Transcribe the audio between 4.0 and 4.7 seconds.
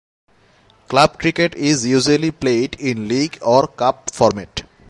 format.